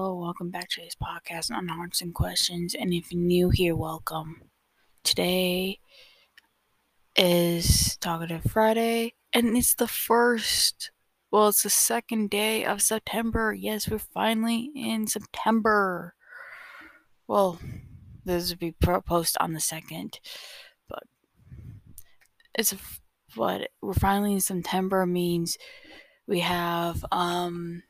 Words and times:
hello, 0.00 0.14
welcome 0.14 0.48
back 0.48 0.68
to 0.68 0.80
this 0.80 0.94
podcast 0.94 1.50
on 1.50 1.66
Hearts 1.66 2.00
and 2.00 2.14
Questions. 2.14 2.72
And 2.72 2.94
if 2.94 3.10
you're 3.10 3.20
new 3.20 3.50
here, 3.50 3.74
welcome. 3.74 4.42
Today 5.02 5.80
is 7.16 7.96
Talkative 7.96 8.44
Friday, 8.44 9.14
and 9.32 9.56
it's 9.56 9.74
the 9.74 9.88
first, 9.88 10.92
well, 11.32 11.48
it's 11.48 11.64
the 11.64 11.70
second 11.70 12.30
day 12.30 12.64
of 12.64 12.80
September. 12.80 13.52
Yes, 13.52 13.88
we're 13.88 13.98
finally 13.98 14.70
in 14.72 15.08
September. 15.08 16.14
Well, 17.26 17.58
this 18.24 18.50
will 18.50 18.58
be 18.58 18.76
post 18.80 19.36
on 19.40 19.52
the 19.52 19.58
second, 19.58 20.20
but 20.88 21.02
it's 22.54 22.72
but 23.34 23.70
we're 23.82 23.94
finally 23.94 24.34
in 24.34 24.40
September 24.40 25.04
means 25.06 25.58
we 26.28 26.38
have, 26.38 27.04
um, 27.10 27.82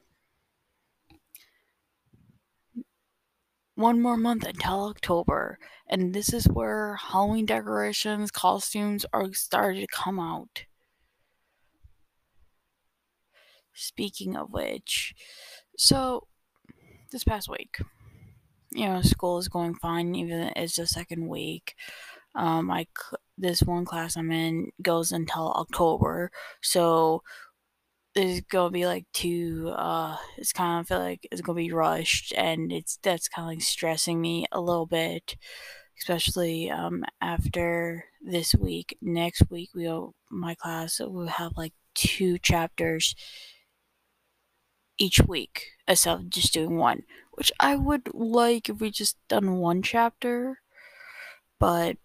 one 3.78 4.02
more 4.02 4.16
month 4.16 4.44
until 4.44 4.86
October, 4.86 5.56
and 5.88 6.12
this 6.12 6.32
is 6.32 6.46
where 6.46 6.96
Halloween 6.96 7.46
decorations, 7.46 8.32
costumes 8.32 9.06
are 9.12 9.32
starting 9.32 9.82
to 9.82 9.86
come 9.86 10.18
out. 10.18 10.64
Speaking 13.72 14.36
of 14.36 14.50
which, 14.50 15.14
so 15.76 16.26
this 17.12 17.22
past 17.22 17.48
week, 17.48 17.78
you 18.72 18.84
know, 18.84 19.00
school 19.00 19.38
is 19.38 19.46
going 19.46 19.76
fine, 19.76 20.16
even 20.16 20.50
it's 20.56 20.74
the 20.74 20.84
second 20.84 21.28
week. 21.28 21.76
Um, 22.34 22.72
I 22.72 22.88
this 23.38 23.62
one 23.62 23.84
class 23.84 24.16
I'm 24.16 24.32
in 24.32 24.72
goes 24.82 25.12
until 25.12 25.52
October, 25.52 26.32
so 26.60 27.22
there's 28.18 28.40
gonna 28.40 28.70
be 28.70 28.84
like 28.84 29.06
two 29.12 29.72
uh 29.76 30.16
it's 30.36 30.52
kind 30.52 30.80
of 30.80 30.88
feel 30.88 30.98
like 30.98 31.26
it's 31.30 31.40
gonna 31.40 31.56
be 31.56 31.72
rushed 31.72 32.32
and 32.36 32.72
it's 32.72 32.98
that's 33.02 33.28
kind 33.28 33.46
of 33.46 33.54
like 33.54 33.62
stressing 33.62 34.20
me 34.20 34.44
a 34.50 34.60
little 34.60 34.86
bit 34.86 35.36
especially 35.98 36.70
um 36.70 37.04
after 37.20 38.04
this 38.20 38.54
week. 38.54 38.96
Next 39.02 39.42
week 39.50 39.70
we'll 39.74 40.14
my 40.30 40.54
class 40.54 41.00
will 41.00 41.28
have 41.28 41.52
like 41.56 41.72
two 41.94 42.38
chapters 42.38 43.14
each 44.98 45.20
week 45.26 45.66
instead 45.86 46.18
of 46.18 46.28
just 46.30 46.52
doing 46.52 46.76
one 46.76 47.02
which 47.32 47.52
i 47.60 47.76
would 47.76 48.08
like 48.14 48.68
if 48.68 48.80
we 48.80 48.90
just 48.90 49.16
done 49.28 49.56
one 49.58 49.80
chapter 49.82 50.58
but 51.58 51.96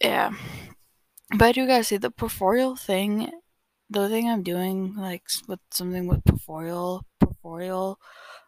yeah 0.00 0.32
but 1.38 1.46
I 1.46 1.52
do 1.52 1.66
gotta 1.66 1.84
say 1.84 1.96
the 1.96 2.10
portfolio 2.10 2.74
thing, 2.74 3.30
the 3.90 4.08
thing 4.08 4.28
I'm 4.28 4.42
doing, 4.42 4.94
like 4.96 5.24
with 5.48 5.60
something 5.72 6.06
with 6.06 6.24
portfolio, 6.24 7.02
portfolio, 7.20 7.98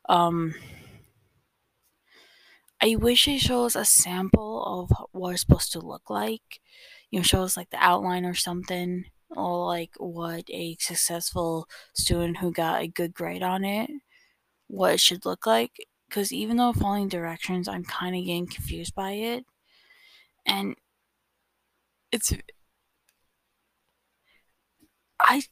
um, 0.09 0.55
I 2.83 2.97
wish 2.97 3.27
it 3.29 3.41
shows 3.41 3.75
a 3.77 3.85
sample 3.85 4.63
of 4.65 5.09
what 5.13 5.33
it's 5.33 5.41
supposed 5.43 5.73
to 5.73 5.81
look 5.81 6.11
like. 6.11 6.61
You 7.11 7.21
know, 7.21 7.23
shows 7.23 7.57
like 7.57 7.71
the 7.71 7.79
outline 7.83 8.25
or 8.25 8.35
something, 8.35 9.05
or 9.31 9.67
like 9.67 9.93
what 9.99 10.45
a 10.51 10.77
successful 10.81 11.69
student 11.95 12.39
who 12.39 12.53
got 12.53 12.83
a 12.83 12.89
good 12.89 13.15
grade 13.15 13.43
on 13.43 13.65
it, 13.65 13.91
what 14.69 14.95
it 14.95 15.01
should 15.01 15.27
look 15.27 15.47
like. 15.47 15.73
Because 16.09 16.33
even 16.33 16.59
though 16.59 16.73
following 16.75 17.09
directions, 17.09 17.69
I'm 17.69 17.85
kind 17.85 18.17
of 18.17 18.25
getting 18.25 18.49
confused 18.49 18.95
by 18.95 19.13
it, 19.13 19.47
and 20.47 20.77
it's 22.13 22.33
I 25.21 25.43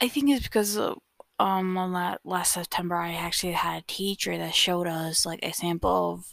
I 0.00 0.08
think 0.08 0.30
it's 0.30 0.44
because 0.44 0.76
of, 0.76 0.98
um 1.38 1.76
on 1.76 1.92
that 1.92 2.20
last 2.24 2.52
September 2.54 2.96
I 2.96 3.12
actually 3.12 3.52
had 3.52 3.82
a 3.82 3.86
teacher 3.86 4.38
that 4.38 4.54
showed 4.54 4.86
us 4.86 5.26
like 5.26 5.40
a 5.42 5.52
sample 5.52 6.14
of 6.14 6.24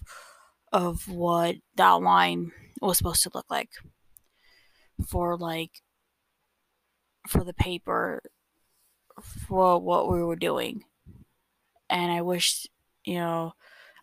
of 0.71 1.09
what 1.09 1.57
that 1.75 2.01
line 2.01 2.51
was 2.81 2.97
supposed 2.99 3.23
to 3.23 3.31
look 3.33 3.45
like 3.49 3.69
for 5.07 5.37
like 5.37 5.81
for 7.27 7.43
the 7.43 7.53
paper 7.53 8.21
for 9.47 9.79
what 9.79 10.09
we 10.11 10.23
were 10.23 10.35
doing. 10.35 10.83
And 11.89 12.11
I 12.11 12.21
wish, 12.21 12.67
you 13.05 13.15
know, 13.15 13.53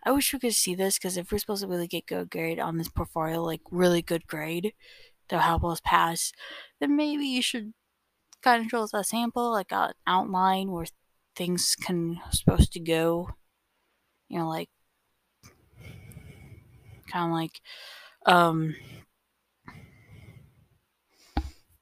I 0.05 0.13
wish 0.13 0.33
we 0.33 0.39
could 0.41 0.55
see 0.55 0.75
this 0.75 0.99
because 0.99 1.17
if 1.17 1.33
we're 1.33 1.39
supposed 1.39 1.63
to 1.63 1.69
really 1.69 1.89
get 1.89 2.07
good 2.07 2.31
grade 2.31 2.61
on 2.61 2.79
this 2.79 2.89
portfolio, 2.89 3.43
like 3.43 3.63
really 3.71 4.03
good 4.03 4.27
grade, 4.27 4.75
that'll 5.29 5.45
help 5.45 5.65
us 5.65 5.81
pass, 5.85 6.33
then 6.81 6.97
maybe 6.97 7.27
you 7.27 7.43
should 7.43 7.75
kind 8.43 8.65
of 8.65 8.71
shows 8.71 8.95
a 8.95 9.05
sample, 9.05 9.51
like 9.53 9.73
an 9.73 9.93
outline 10.07 10.71
where 10.71 10.87
things 11.37 11.77
can 11.77 12.21
supposed 12.31 12.73
to 12.75 12.81
go. 12.81 13.31
You 14.29 14.39
know, 14.39 14.49
like 14.49 14.71
kind 17.11 17.31
of 17.31 17.37
like 17.37 17.61
um 18.27 18.75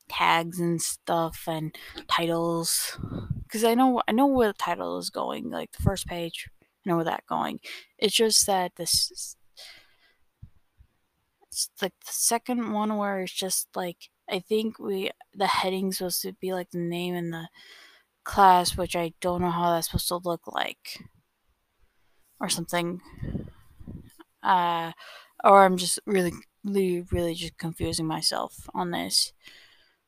tags 0.09 0.59
and 0.59 0.81
stuff 0.81 1.45
and 1.47 1.77
titles 2.09 2.99
because 3.45 3.65
I 3.65 3.75
know 3.75 4.03
I 4.09 4.13
know 4.13 4.27
where 4.27 4.49
the 4.49 4.55
title 4.55 4.99
is 4.99 5.11
going. 5.11 5.51
Like 5.51 5.73
the 5.73 5.83
first 5.83 6.07
page, 6.07 6.49
I 6.63 6.67
know 6.91 6.97
where 6.97 7.05
that 7.05 7.27
going. 7.27 7.61
It's 7.99 8.15
just 8.15 8.47
that 8.47 8.77
this 8.77 9.37
it's 11.49 11.71
like 11.83 11.93
the 12.07 12.13
second 12.13 12.73
one 12.73 12.97
where 12.97 13.21
it's 13.21 13.33
just 13.33 13.69
like 13.75 14.11
I 14.31 14.41
think 14.41 14.79
we 14.79 15.11
the 15.35 15.47
heading 15.47 15.93
supposed 15.93 16.23
to 16.23 16.33
be 16.33 16.53
like 16.53 16.71
the 16.71 16.79
name 16.79 17.15
in 17.15 17.31
the 17.31 17.49
class, 18.25 18.77
which 18.77 18.95
I 18.97 19.13
don't 19.21 19.41
know 19.41 19.51
how 19.51 19.71
that's 19.71 19.89
supposed 19.89 20.09
to 20.09 20.17
look 20.17 20.47
like, 20.47 21.03
or 22.41 22.49
something. 22.49 23.01
Uh, 24.43 24.93
or 25.45 25.65
I'm 25.65 25.77
just 25.77 25.99
really, 26.07 26.33
really, 26.65 27.05
really 27.11 27.35
just 27.35 27.59
confusing 27.59 28.07
myself 28.07 28.69
on 28.75 28.91
this. 28.91 29.33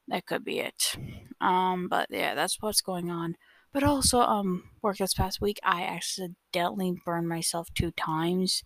That 0.09 0.27
could 0.27 0.45
be 0.45 0.61
it. 0.61 0.97
Um, 1.41 1.89
but 1.89 2.09
yeah, 2.11 2.35
that's 2.35 2.61
what's 2.61 2.81
going 2.81 3.11
on. 3.11 3.37
But 3.73 3.85
also, 3.85 4.21
um, 4.21 4.65
work 4.83 4.99
this 4.99 5.15
past 5.15 5.41
week, 5.41 5.61
I 5.63 5.83
accidentally 5.85 7.01
burned 7.05 7.29
myself 7.29 7.69
two 7.75 7.93
times. 7.93 8.65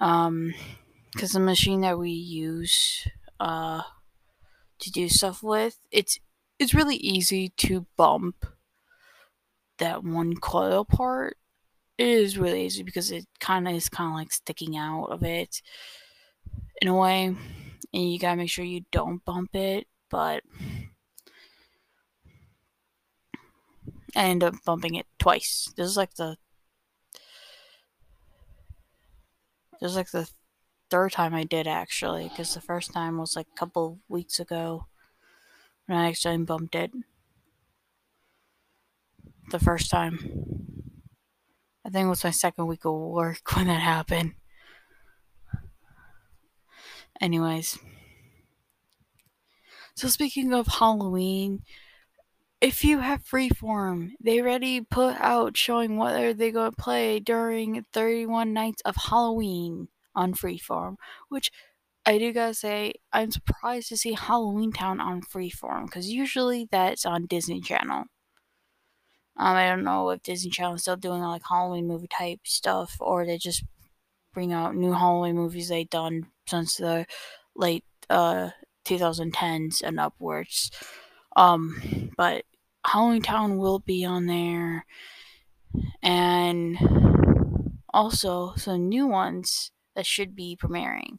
Um, 0.00 0.54
because 1.12 1.32
the 1.32 1.40
machine 1.40 1.80
that 1.80 1.98
we 1.98 2.10
use, 2.10 3.06
uh, 3.40 3.82
to 4.80 4.90
do 4.90 5.08
stuff 5.08 5.42
with. 5.42 5.78
It's 5.90 6.18
it's 6.58 6.74
really 6.74 6.96
easy 6.96 7.50
to 7.58 7.86
bump 7.96 8.46
that 9.78 10.04
one 10.04 10.36
coil 10.36 10.84
part. 10.84 11.36
It 11.98 12.08
is 12.08 12.38
really 12.38 12.66
easy 12.66 12.82
because 12.82 13.10
it 13.10 13.26
kind 13.40 13.68
of 13.68 13.74
is 13.74 13.88
kind 13.88 14.10
of 14.10 14.14
like 14.14 14.32
sticking 14.32 14.76
out 14.76 15.06
of 15.06 15.22
it 15.22 15.62
in 16.80 16.88
a 16.88 16.94
way, 16.94 17.24
and 17.26 18.12
you 18.12 18.18
gotta 18.18 18.36
make 18.36 18.50
sure 18.50 18.64
you 18.64 18.84
don't 18.90 19.24
bump 19.24 19.54
it. 19.54 19.86
But 20.10 20.42
I 24.16 24.24
end 24.24 24.42
up 24.44 24.54
bumping 24.64 24.96
it 24.96 25.06
twice. 25.18 25.72
This 25.76 25.88
is 25.88 25.96
like 25.96 26.14
the 26.14 26.36
this 29.80 29.90
is 29.92 29.96
like 29.96 30.10
the 30.10 30.28
third 30.90 31.12
time 31.12 31.34
I 31.34 31.44
did 31.44 31.66
actually, 31.66 32.28
because 32.28 32.54
the 32.54 32.60
first 32.60 32.92
time 32.92 33.18
was 33.18 33.36
like 33.36 33.46
a 33.54 33.58
couple 33.58 34.00
weeks 34.08 34.40
ago 34.40 34.86
when 35.86 35.98
I 35.98 36.08
actually 36.08 36.38
bumped 36.38 36.74
it. 36.74 36.90
The 39.50 39.58
first 39.58 39.90
time. 39.90 40.18
I 41.84 41.90
think 41.90 42.06
it 42.06 42.10
was 42.10 42.24
my 42.24 42.30
second 42.30 42.66
week 42.66 42.84
of 42.84 42.94
work 42.94 43.40
when 43.56 43.66
that 43.66 43.80
happened. 43.80 44.34
Anyways. 47.20 47.78
So 49.94 50.08
speaking 50.08 50.54
of 50.54 50.66
Halloween, 50.66 51.62
if 52.60 52.84
you 52.84 52.98
have 52.98 53.24
Freeform, 53.24 54.12
they 54.20 54.40
already 54.40 54.80
put 54.80 55.16
out 55.18 55.56
showing 55.56 55.96
what 55.96 56.14
are 56.14 56.32
they 56.32 56.50
going 56.50 56.70
to 56.70 56.76
play 56.76 57.18
during 57.18 57.84
31 57.92 58.52
nights 58.52 58.82
of 58.84 58.96
Halloween 58.96 59.88
on 60.14 60.34
Freeform, 60.34 60.96
which 61.28 61.50
I 62.06 62.18
do 62.18 62.32
gotta 62.32 62.54
say, 62.54 62.94
I'm 63.12 63.30
surprised 63.30 63.88
to 63.90 63.96
see 63.96 64.14
Halloween 64.14 64.72
Town 64.72 65.00
on 65.00 65.22
Freeform 65.22 65.86
because 65.86 66.08
usually 66.10 66.68
that's 66.70 67.04
on 67.06 67.26
Disney 67.26 67.60
Channel. 67.60 68.04
Um, 69.36 69.56
I 69.56 69.68
don't 69.68 69.84
know 69.84 70.10
if 70.10 70.22
Disney 70.22 70.50
Channel 70.50 70.74
is 70.74 70.82
still 70.82 70.96
doing 70.96 71.22
like 71.22 71.42
Halloween 71.48 71.86
movie 71.86 72.08
type 72.08 72.40
stuff 72.44 72.96
or 73.00 73.24
they 73.24 73.38
just 73.38 73.64
bring 74.32 74.52
out 74.52 74.76
new 74.76 74.92
Halloween 74.92 75.36
movies 75.36 75.68
they've 75.68 75.88
done 75.88 76.26
since 76.46 76.76
the 76.76 77.06
late 77.56 77.84
uh 78.08 78.50
2010s 78.84 79.82
and 79.82 80.00
upwards. 80.00 80.70
Um, 81.36 82.10
but 82.16 82.44
Halloween 82.86 83.22
Town 83.22 83.58
will 83.58 83.78
be 83.78 84.04
on 84.04 84.26
there, 84.26 84.84
and 86.02 86.78
also 87.92 88.54
some 88.56 88.88
new 88.88 89.06
ones 89.06 89.70
that 90.00 90.06
should 90.06 90.34
be 90.34 90.56
premiering. 90.56 91.18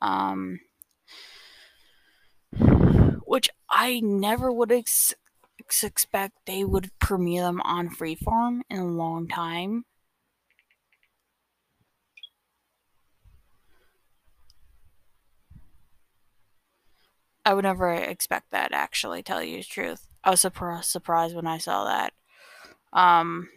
Um, 0.00 0.60
which 3.26 3.50
I 3.68 4.00
never 4.00 4.50
would 4.50 4.72
ex- 4.72 5.12
expect 5.82 6.38
they 6.46 6.64
would 6.64 6.98
premiere 6.98 7.42
them 7.42 7.60
on 7.60 7.90
Freeform 7.90 8.60
in 8.70 8.78
a 8.78 8.86
long 8.86 9.28
time. 9.28 9.84
I 17.44 17.52
would 17.52 17.64
never 17.64 17.92
expect 17.92 18.50
that, 18.52 18.72
actually, 18.72 19.22
tell 19.22 19.42
you 19.42 19.58
the 19.58 19.64
truth. 19.64 20.08
I 20.24 20.30
was 20.30 20.40
surprised 20.40 21.36
when 21.36 21.46
I 21.46 21.58
saw 21.58 21.84
that. 21.84 22.14
Um, 22.94 23.50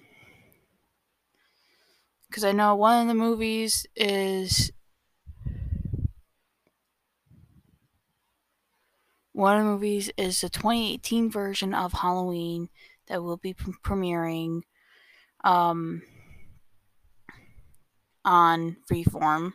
because 2.30 2.44
I 2.44 2.52
know 2.52 2.76
one 2.76 3.02
of 3.02 3.08
the 3.08 3.16
movies 3.16 3.88
is 3.96 4.72
one 9.32 9.58
of 9.58 9.64
the 9.64 9.72
movies 9.72 10.12
is 10.18 10.42
the 10.42 10.50
2018 10.50 11.32
version 11.32 11.74
of 11.74 11.94
Halloween 11.94 12.70
that 13.08 13.24
will 13.24 13.38
be 13.38 13.54
premiering 13.54 14.62
um, 15.44 16.04
on 18.24 18.78
Freeform. 18.90 19.54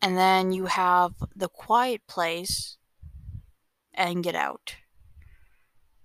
And 0.00 0.16
then 0.16 0.52
you 0.52 0.66
have 0.66 1.12
The 1.34 1.48
Quiet 1.48 2.06
Place 2.06 2.76
and 3.92 4.22
Get 4.22 4.34
Out, 4.34 4.76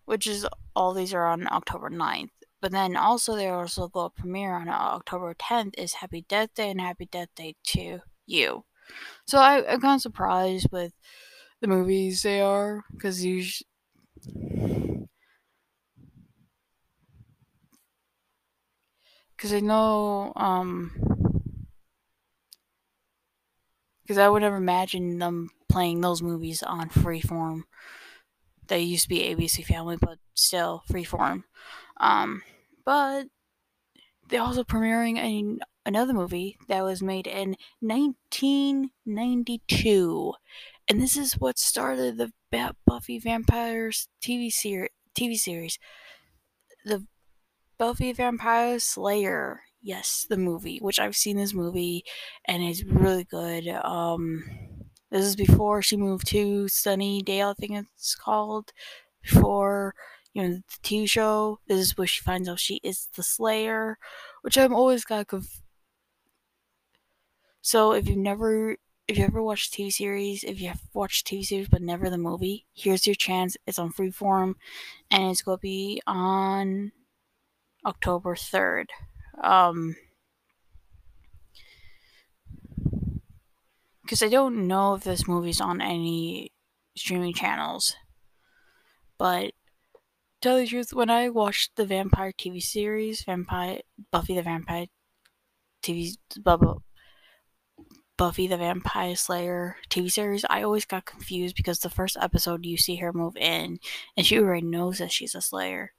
which 0.05 0.27
is 0.27 0.47
all 0.75 0.93
these 0.93 1.13
are 1.13 1.25
on 1.27 1.47
October 1.51 1.89
9th. 1.89 2.29
But 2.61 2.71
then 2.71 2.95
also 2.95 3.35
they 3.35 3.49
also 3.49 3.87
go 3.87 4.09
premiere 4.09 4.53
on 4.53 4.69
October 4.69 5.33
10th 5.33 5.73
is 5.77 5.93
Happy 5.95 6.25
Death 6.27 6.53
Day 6.55 6.69
and 6.71 6.79
Happy 6.79 7.05
Death 7.05 7.29
Day 7.35 7.55
to 7.65 7.99
You. 8.25 8.63
So 9.27 9.37
I, 9.37 9.57
I'm 9.69 9.81
kind 9.81 9.95
of 9.95 10.01
surprised 10.01 10.67
with 10.71 10.93
the 11.61 11.67
movies 11.67 12.23
they 12.23 12.41
are 12.41 12.83
because 12.91 13.23
usually. 13.23 13.67
Because 19.35 19.53
I 19.53 19.59
know, 19.59 20.31
um, 20.37 20.91
because 24.03 24.17
I 24.17 24.29
would 24.29 24.41
never 24.41 24.55
imagine 24.55 25.19
them 25.19 25.49
playing 25.69 26.01
those 26.01 26.21
movies 26.21 26.63
on 26.63 26.89
Freeform. 26.89 27.63
They 28.67 28.79
used 28.79 29.03
to 29.03 29.09
be 29.09 29.19
ABC 29.19 29.65
Family, 29.65 29.97
but 29.99 30.19
still 30.33 30.83
Freeform. 30.89 31.43
Um, 31.97 32.41
but 32.85 33.27
they're 34.29 34.41
also 34.41 34.63
premiering 34.63 35.17
a, 35.17 35.59
another 35.85 36.13
movie 36.13 36.57
that 36.67 36.83
was 36.83 37.01
made 37.01 37.27
in 37.27 37.57
1992, 37.81 40.33
and 40.87 41.01
this 41.01 41.17
is 41.17 41.33
what 41.33 41.59
started 41.59 42.17
the 42.17 42.31
Buffy 42.85 43.19
Vampires 43.19 44.07
TV 44.21 44.51
series. 44.51 44.89
TV 45.15 45.35
series, 45.35 45.77
the 46.85 47.05
Buffy 47.77 48.13
Vampire 48.13 48.79
Slayer. 48.79 49.61
Yes, 49.81 50.25
the 50.29 50.37
movie, 50.37 50.79
which 50.79 50.99
I've 50.99 51.15
seen 51.15 51.37
this 51.37 51.53
movie, 51.53 52.03
and 52.45 52.63
it's 52.63 52.83
really 52.83 53.25
good. 53.25 53.67
Um, 53.67 54.43
this 55.11 55.25
is 55.25 55.35
before 55.35 55.81
she 55.81 55.97
moved 55.97 56.27
to 56.27 56.65
Sunnydale, 56.65 57.51
I 57.51 57.53
think 57.53 57.87
it's 57.95 58.15
called. 58.15 58.71
Before 59.21 59.93
you 60.33 60.43
know, 60.43 60.49
the 60.55 60.63
TV 60.83 61.07
show. 61.07 61.59
This 61.67 61.79
is 61.79 61.97
where 61.97 62.07
she 62.07 62.21
finds 62.23 62.49
out 62.49 62.59
she 62.59 62.79
is 62.83 63.07
the 63.15 63.23
Slayer, 63.23 63.97
which 64.41 64.57
I'm 64.57 64.73
always 64.73 65.05
got 65.05 65.27
conf- 65.27 65.61
So 67.61 67.93
if 67.93 68.07
you've 68.07 68.17
never, 68.17 68.77
if 69.07 69.17
you 69.17 69.23
ever 69.25 69.41
watched 69.41 69.73
TV 69.73 69.89
series, 69.91 70.43
if 70.43 70.59
you 70.61 70.67
have 70.69 70.81
watched 70.93 71.25
TV 71.27 71.43
series 71.43 71.67
but 71.69 71.81
never 71.81 72.09
the 72.09 72.17
movie, 72.17 72.65
here's 72.73 73.07
your 73.07 73.15
chance. 73.15 73.57
It's 73.65 73.79
on 73.79 73.91
Freeform, 73.91 74.55
and 75.11 75.31
it's 75.31 75.41
gonna 75.43 75.57
be 75.59 76.01
on 76.07 76.91
October 77.85 78.35
third. 78.35 78.91
Um, 79.43 79.95
because 84.01 84.21
I 84.23 84.29
don't 84.29 84.67
know 84.67 84.95
if 84.95 85.03
this 85.03 85.27
movie's 85.27 85.61
on 85.61 85.81
any 85.81 86.51
streaming 86.95 87.33
channels, 87.33 87.95
but 89.17 89.53
tell 90.43 90.57
the 90.57 90.67
truth, 90.67 90.93
when 90.93 91.09
I 91.09 91.29
watched 91.29 91.77
the 91.77 91.85
vampire 91.85 92.33
TV 92.33 92.61
series, 92.61 93.23
Vampire 93.23 93.79
Buffy 94.11 94.35
the 94.35 94.41
Vampire 94.41 94.87
TV 95.81 96.17
Buffy 98.17 98.47
the 98.47 98.57
Vampire 98.57 99.15
Slayer 99.15 99.77
TV 99.89 100.11
series, 100.11 100.45
I 100.49 100.61
always 100.61 100.85
got 100.85 101.05
confused 101.05 101.55
because 101.55 101.79
the 101.79 101.89
first 101.89 102.17
episode 102.19 102.65
you 102.65 102.77
see 102.77 102.97
her 102.97 103.13
move 103.13 103.37
in 103.37 103.79
and 104.17 104.25
she 104.25 104.37
already 104.37 104.67
knows 104.67 104.97
that 104.97 105.13
she's 105.13 105.33
a 105.33 105.41
Slayer. 105.41 105.93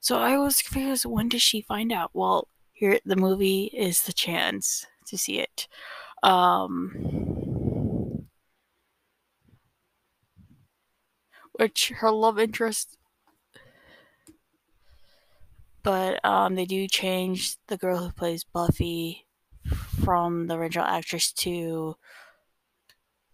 So 0.00 0.18
I 0.18 0.36
was 0.36 0.62
confused 0.62 1.06
when 1.06 1.28
did 1.28 1.40
she 1.40 1.62
find 1.62 1.92
out? 1.92 2.10
Well, 2.12 2.48
here 2.72 2.98
the 3.04 3.16
movie 3.16 3.66
is 3.66 4.02
the 4.02 4.12
chance 4.12 4.84
to 5.06 5.16
see 5.16 5.38
it. 5.38 5.68
Um 6.24 8.26
which 11.52 11.90
her 11.96 12.10
love 12.10 12.38
interest 12.38 12.96
but 15.82 16.24
um, 16.24 16.54
they 16.54 16.64
do 16.64 16.86
change 16.86 17.56
the 17.68 17.76
girl 17.76 17.98
who 17.98 18.12
plays 18.12 18.44
Buffy 18.44 19.26
from 20.04 20.46
the 20.46 20.54
original 20.54 20.86
actress 20.86 21.32
to 21.32 21.96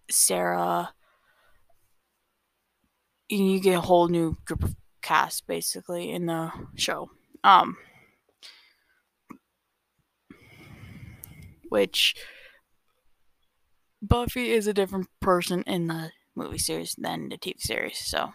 Sarah. 0.09 0.93
And 3.29 3.51
you 3.51 3.59
get 3.59 3.77
a 3.77 3.81
whole 3.81 4.07
new 4.07 4.37
group 4.45 4.63
of 4.63 4.75
cast 5.01 5.47
basically 5.47 6.11
in 6.11 6.27
the 6.27 6.51
show. 6.75 7.09
Um, 7.43 7.77
which 11.69 12.15
Buffy 14.01 14.51
is 14.51 14.67
a 14.67 14.73
different 14.73 15.07
person 15.19 15.63
in 15.63 15.87
the 15.87 16.11
movie 16.35 16.57
series 16.57 16.95
than 16.97 17.29
the 17.29 17.37
TV 17.37 17.59
series. 17.59 17.99
So, 17.99 18.31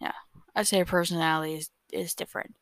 yeah, 0.00 0.12
I'd 0.54 0.66
say 0.66 0.78
her 0.78 0.84
personality 0.84 1.54
is 1.54 1.70
is 1.94 2.14
different. 2.14 2.54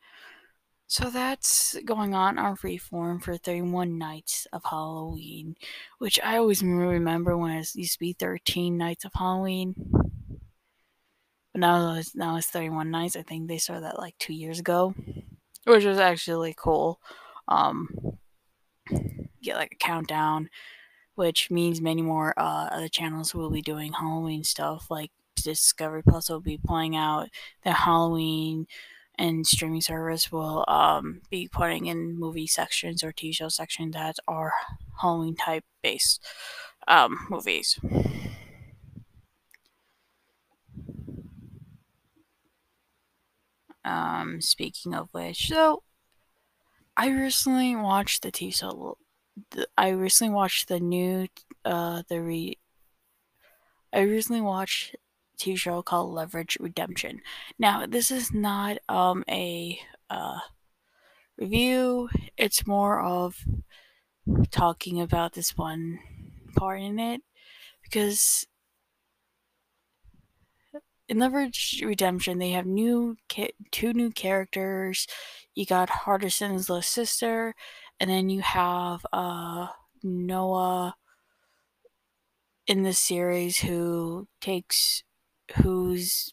So 0.92 1.08
that's 1.08 1.78
going 1.86 2.14
on 2.14 2.38
on 2.38 2.54
Freeform 2.54 3.22
for 3.22 3.38
31 3.38 3.96
nights 3.96 4.46
of 4.52 4.62
Halloween, 4.62 5.56
which 5.98 6.20
I 6.22 6.36
always 6.36 6.62
remember 6.62 7.34
when 7.36 7.52
it 7.52 7.74
used 7.74 7.94
to 7.94 7.98
be 7.98 8.12
13 8.12 8.76
nights 8.76 9.06
of 9.06 9.12
Halloween. 9.14 9.74
But 11.52 11.60
now 11.60 11.94
it's, 11.94 12.14
now 12.14 12.36
it's 12.36 12.48
31 12.48 12.90
nights. 12.90 13.16
I 13.16 13.22
think 13.22 13.48
they 13.48 13.56
started 13.56 13.84
that 13.84 13.98
like 13.98 14.18
two 14.18 14.34
years 14.34 14.58
ago, 14.58 14.94
which 15.64 15.86
was 15.86 15.98
actually 15.98 16.54
cool. 16.58 17.00
Um, 17.48 18.18
get 19.42 19.56
like 19.56 19.72
a 19.72 19.76
countdown, 19.76 20.50
which 21.14 21.50
means 21.50 21.80
many 21.80 22.02
more 22.02 22.34
uh, 22.38 22.68
other 22.70 22.88
channels 22.88 23.34
will 23.34 23.50
be 23.50 23.62
doing 23.62 23.94
Halloween 23.94 24.44
stuff. 24.44 24.90
Like 24.90 25.10
Discovery 25.36 26.02
Plus 26.02 26.28
will 26.28 26.40
be 26.40 26.58
playing 26.58 26.96
out 26.96 27.28
the 27.64 27.72
Halloween 27.72 28.66
and 29.18 29.46
streaming 29.46 29.80
service 29.80 30.32
will 30.32 30.64
um, 30.68 31.22
be 31.30 31.48
putting 31.48 31.86
in 31.86 32.18
movie 32.18 32.46
sections 32.46 33.02
or 33.02 33.12
TV 33.12 33.34
show 33.34 33.48
sections 33.48 33.94
that 33.94 34.16
are 34.26 34.52
Halloween 35.00 35.36
type 35.36 35.64
based 35.82 36.24
um, 36.88 37.26
movies. 37.30 37.78
Um, 43.84 44.40
speaking 44.40 44.94
of 44.94 45.08
which, 45.12 45.48
so 45.48 45.82
I 46.96 47.08
recently 47.08 47.74
watched 47.76 48.22
the 48.22 48.32
TV 48.32 48.54
show. 48.54 48.96
The, 49.50 49.66
I 49.76 49.88
recently 49.90 50.32
watched 50.34 50.68
the 50.68 50.78
new, 50.78 51.28
uh, 51.64 52.02
the 52.08 52.20
re. 52.20 52.58
I 53.92 54.00
recently 54.00 54.40
watched 54.40 54.96
TV 55.42 55.56
show 55.56 55.82
called 55.82 56.12
Leverage 56.12 56.56
Redemption. 56.60 57.20
Now, 57.58 57.86
this 57.86 58.10
is 58.10 58.32
not 58.32 58.78
um, 58.88 59.24
a 59.28 59.78
uh, 60.10 60.38
review, 61.38 62.08
it's 62.36 62.66
more 62.66 63.00
of 63.00 63.44
talking 64.50 65.00
about 65.00 65.32
this 65.32 65.56
one 65.56 65.98
part 66.56 66.80
in 66.80 66.98
it 66.98 67.22
because 67.82 68.46
in 71.08 71.18
Leverage 71.18 71.82
Redemption 71.84 72.38
they 72.38 72.50
have 72.50 72.66
new 72.66 73.16
two 73.70 73.92
new 73.92 74.10
characters. 74.10 75.06
You 75.54 75.66
got 75.66 75.90
Hardison's 75.90 76.68
little 76.68 76.82
sister, 76.82 77.54
and 78.00 78.08
then 78.08 78.30
you 78.30 78.40
have 78.40 79.04
uh, 79.12 79.68
Noah 80.02 80.94
in 82.66 82.82
the 82.82 82.94
series 82.94 83.58
who 83.58 84.28
takes 84.40 85.02
who's 85.56 86.32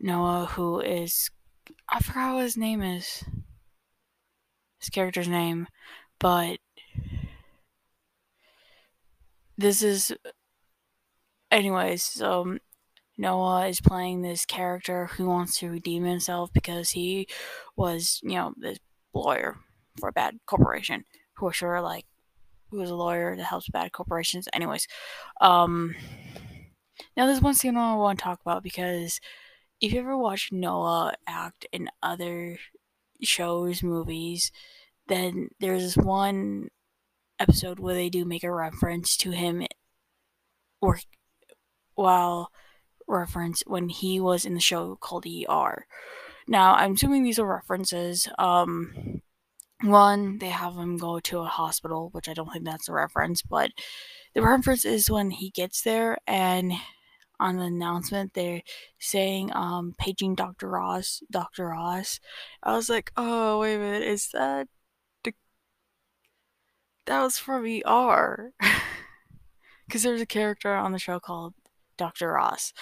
Noah, 0.00 0.46
who 0.46 0.80
is 0.80 1.30
I 1.88 2.00
forgot 2.00 2.34
what 2.34 2.44
his 2.44 2.56
name 2.56 2.82
is. 2.82 3.24
His 4.78 4.90
character's 4.90 5.28
name, 5.28 5.66
but 6.20 6.58
this 9.56 9.82
is 9.82 10.12
anyways 11.50 12.02
so 12.02 12.58
noah 13.16 13.66
is 13.66 13.80
playing 13.80 14.22
this 14.22 14.44
character 14.44 15.06
who 15.06 15.26
wants 15.26 15.58
to 15.58 15.68
redeem 15.68 16.04
himself 16.04 16.52
because 16.52 16.90
he 16.90 17.26
was 17.74 18.20
you 18.22 18.34
know 18.34 18.54
this 18.56 18.78
lawyer 19.12 19.56
for 19.98 20.10
a 20.10 20.12
bad 20.12 20.38
corporation 20.46 21.04
who 21.34 21.46
was 21.46 21.56
sure 21.56 21.80
like 21.80 22.04
who 22.70 22.78
was 22.78 22.90
a 22.90 22.94
lawyer 22.94 23.36
that 23.36 23.44
helps 23.44 23.68
bad 23.68 23.92
corporations 23.92 24.48
anyways 24.52 24.86
um 25.40 25.94
now 27.16 27.26
there's 27.26 27.40
one 27.40 27.54
scene 27.54 27.76
i 27.76 27.94
want 27.94 28.18
to 28.18 28.22
talk 28.22 28.40
about 28.40 28.62
because 28.62 29.20
if 29.80 29.92
you 29.92 30.00
ever 30.00 30.16
watch 30.16 30.50
noah 30.52 31.14
act 31.26 31.66
in 31.72 31.88
other 32.02 32.58
shows 33.22 33.82
movies 33.82 34.52
then 35.08 35.48
there's 35.60 35.82
this 35.82 35.96
one 35.96 36.68
episode 37.38 37.78
where 37.78 37.94
they 37.94 38.08
do 38.08 38.24
make 38.24 38.44
a 38.44 38.52
reference 38.52 39.16
to 39.16 39.30
him 39.30 39.66
or 40.80 40.98
while 41.94 42.50
reference 43.08 43.62
when 43.66 43.88
he 43.88 44.20
was 44.20 44.44
in 44.44 44.54
the 44.54 44.60
show 44.60 44.96
called 44.96 45.26
ER. 45.26 45.86
Now, 46.46 46.74
I'm 46.74 46.92
assuming 46.92 47.24
these 47.24 47.38
are 47.38 47.46
references. 47.46 48.28
Um, 48.38 49.22
one, 49.82 50.38
they 50.38 50.48
have 50.48 50.74
him 50.76 50.96
go 50.96 51.20
to 51.20 51.38
a 51.40 51.44
hospital, 51.44 52.10
which 52.12 52.28
I 52.28 52.34
don't 52.34 52.50
think 52.52 52.64
that's 52.64 52.88
a 52.88 52.92
reference, 52.92 53.42
but 53.42 53.70
the 54.34 54.42
reference 54.42 54.84
is 54.84 55.10
when 55.10 55.30
he 55.30 55.50
gets 55.50 55.82
there 55.82 56.18
and 56.26 56.72
on 57.40 57.56
the 57.56 57.64
announcement 57.64 58.34
they're 58.34 58.62
saying 58.98 59.54
um 59.54 59.94
paging 59.98 60.34
Dr. 60.34 60.68
Ross, 60.68 61.22
Dr. 61.30 61.68
Ross. 61.68 62.20
I 62.62 62.72
was 62.74 62.88
like, 62.88 63.12
oh 63.16 63.60
wait 63.60 63.76
a 63.76 63.78
minute, 63.78 64.02
is 64.02 64.28
that 64.32 64.68
the... 65.24 65.32
that 67.06 67.22
was 67.22 67.38
from 67.38 67.64
ER? 67.64 68.52
Because 69.86 70.02
there's 70.04 70.20
a 70.20 70.26
character 70.26 70.74
on 70.74 70.92
the 70.92 70.98
show 70.98 71.20
called 71.20 71.54
Dr. 71.96 72.32
Ross, 72.32 72.72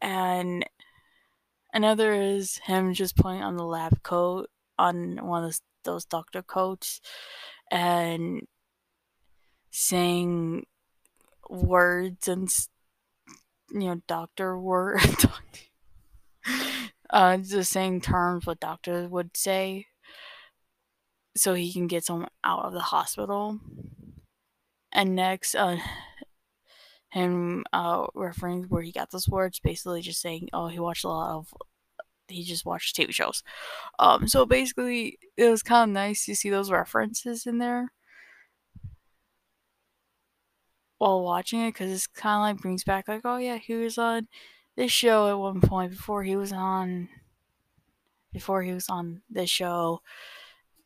and 0.00 0.64
another 1.72 2.12
is 2.14 2.58
him 2.58 2.94
just 2.94 3.16
putting 3.16 3.42
on 3.42 3.56
the 3.56 3.64
lab 3.64 4.02
coat 4.02 4.48
on 4.78 5.16
one 5.26 5.44
of 5.44 5.48
those, 5.48 5.60
those 5.88 6.04
doctor 6.04 6.42
coats 6.42 7.00
and 7.70 8.42
saying 9.70 10.64
words 11.48 12.28
and 12.28 12.48
you 13.70 13.80
know 13.80 14.00
doctor 14.06 14.58
words 14.58 15.26
uh 17.10 17.36
just 17.38 17.70
saying 17.72 18.00
terms 18.00 18.46
what 18.46 18.60
doctors 18.60 19.08
would 19.08 19.36
say 19.36 19.86
so 21.38 21.54
he 21.54 21.72
can 21.72 21.86
get 21.86 22.04
someone 22.04 22.28
out 22.44 22.64
of 22.64 22.72
the 22.72 22.80
hospital. 22.80 23.58
And 24.92 25.14
next 25.14 25.54
uh 25.54 25.76
him 27.10 27.64
uh 27.72 28.06
referring 28.14 28.64
where 28.64 28.82
he 28.82 28.92
got 28.92 29.10
those 29.10 29.28
words 29.28 29.60
basically 29.60 30.02
just 30.02 30.20
saying 30.20 30.48
oh 30.52 30.68
he 30.68 30.78
watched 30.78 31.04
a 31.04 31.08
lot 31.08 31.36
of 31.36 31.54
he 32.28 32.44
just 32.44 32.64
watched 32.66 32.96
tv 32.96 33.12
shows. 33.12 33.42
Um 33.98 34.28
so 34.28 34.46
basically 34.46 35.18
it 35.36 35.48
was 35.48 35.62
kind 35.62 35.90
of 35.90 35.94
nice 35.94 36.24
to 36.26 36.36
see 36.36 36.50
those 36.50 36.70
references 36.70 37.46
in 37.46 37.58
there 37.58 37.92
while 40.98 41.22
watching 41.22 41.60
it 41.60 41.72
because 41.74 41.92
it's 41.92 42.06
kind 42.06 42.36
of 42.36 42.56
like 42.56 42.62
brings 42.62 42.84
back 42.84 43.06
like 43.08 43.22
oh 43.24 43.36
yeah 43.36 43.56
he 43.56 43.74
was 43.74 43.98
on 43.98 44.26
this 44.76 44.90
show 44.92 45.28
at 45.28 45.38
one 45.38 45.60
point 45.60 45.92
before 45.92 46.22
he 46.24 46.36
was 46.36 46.52
on 46.52 47.08
before 48.32 48.62
he 48.62 48.72
was 48.72 48.88
on 48.88 49.22
this 49.30 49.50
show. 49.50 50.00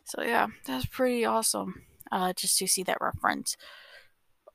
So 0.05 0.23
yeah 0.23 0.49
that's 0.67 0.87
pretty 0.87 1.25
awesome 1.25 1.83
uh 2.11 2.33
just 2.35 2.59
to 2.59 2.67
see 2.69 2.83
that 2.83 3.01
reference 3.01 3.57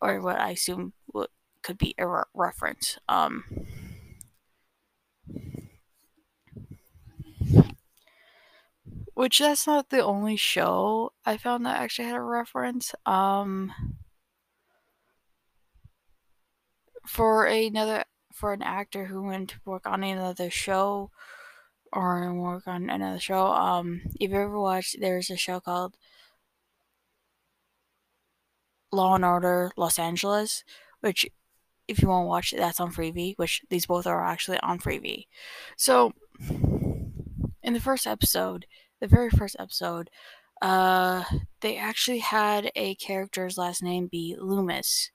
or 0.02 0.22
what 0.22 0.40
i 0.40 0.52
assume 0.52 0.94
what 1.08 1.32
could 1.64 1.78
be 1.78 1.96
a 1.98 2.08
re- 2.08 2.24
reference 2.34 2.98
um 3.10 3.44
which 9.18 9.40
that's 9.40 9.66
not 9.66 9.90
the 9.90 10.04
only 10.04 10.36
show 10.36 11.12
i 11.26 11.36
found 11.36 11.66
that 11.66 11.80
actually 11.80 12.08
had 12.08 12.16
a 12.16 12.22
reference 12.22 12.94
um 13.06 13.72
for 17.06 17.46
another 17.46 18.04
for 18.34 18.54
an 18.54 18.62
actor 18.62 19.06
who 19.06 19.24
went 19.24 19.50
to 19.50 19.56
work 19.66 19.88
on 19.88 20.04
another 20.04 20.50
show 20.50 21.10
or 21.92 22.34
work 22.34 22.68
on 22.68 22.90
another 22.90 23.20
show. 23.20 23.48
Um, 23.48 24.02
if 24.20 24.30
you 24.30 24.38
ever 24.38 24.60
watched, 24.60 24.98
there's 25.00 25.30
a 25.30 25.38
show 25.38 25.60
called 25.60 25.98
Law 28.92 29.16
and 29.16 29.26
Order 29.26 29.72
Los 29.76 29.98
Angeles, 29.98 30.64
which 31.02 31.26
if 31.88 32.02
you 32.02 32.10
want 32.10 32.26
to 32.26 32.28
watch, 32.28 32.54
that's 32.56 32.80
on 32.80 32.92
Freevee. 32.92 33.34
Which 33.38 33.64
these 33.70 33.86
both 33.86 34.06
are 34.06 34.24
actually 34.24 34.60
on 34.60 34.80
Freevee. 34.80 35.28
So, 35.78 36.14
in 37.64 37.74
the 37.74 37.80
first 37.80 38.06
episode, 38.06 38.66
the 39.00 39.08
very 39.08 39.30
first 39.30 39.56
episode, 39.60 40.10
uh, 40.62 41.24
they 41.62 41.78
actually 41.78 42.20
had 42.20 42.72
a 42.76 42.96
character's 42.96 43.58
last 43.58 43.84
name 43.84 44.08
be 44.12 44.36
Loomis 44.40 45.12